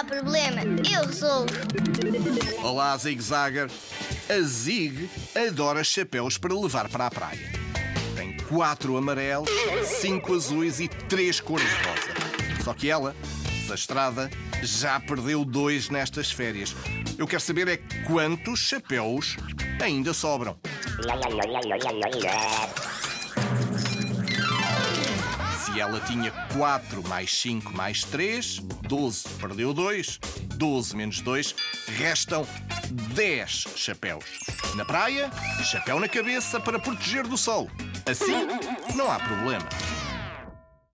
há 0.00 0.04
problema, 0.04 0.62
eu 0.90 1.06
resolvo. 1.06 1.52
Olá, 2.62 2.96
Zig 2.96 3.20
Zagger. 3.20 3.70
A 4.28 4.40
Zig 4.40 5.10
adora 5.34 5.84
chapéus 5.84 6.38
para 6.38 6.54
levar 6.54 6.88
para 6.88 7.06
a 7.06 7.10
praia. 7.10 7.52
Tem 8.16 8.34
quatro 8.48 8.96
amarelos, 8.96 9.50
cinco 9.84 10.34
azuis 10.34 10.80
e 10.80 10.88
três 10.88 11.38
cores 11.38 11.68
de 11.68 11.74
rosa. 11.74 12.64
Só 12.64 12.72
que 12.72 12.88
ela, 12.88 13.14
desastrada, 13.60 14.30
já 14.62 14.98
perdeu 15.00 15.44
dois 15.44 15.90
nestas 15.90 16.32
férias. 16.32 16.74
Eu 17.18 17.26
quero 17.26 17.42
saber 17.42 17.68
é 17.68 17.76
quantos 18.06 18.60
chapéus 18.60 19.36
ainda 19.82 20.14
sobram. 20.14 20.58
Ela 25.80 25.98
tinha 26.00 26.30
4 26.52 27.08
mais 27.08 27.34
5 27.38 27.74
mais 27.74 28.04
3, 28.04 28.58
12, 28.82 29.28
perdeu 29.40 29.72
2. 29.72 30.20
12 30.56 30.94
menos 30.94 31.22
2, 31.22 31.54
restam 31.96 32.46
10 33.14 33.66
chapéus. 33.76 34.26
Na 34.74 34.84
praia, 34.84 35.30
chapéu 35.64 35.98
na 35.98 36.06
cabeça 36.06 36.60
para 36.60 36.78
proteger 36.78 37.26
do 37.26 37.38
sol. 37.38 37.70
Assim, 38.04 38.46
não 38.94 39.10
há 39.10 39.18
problema. 39.18 39.66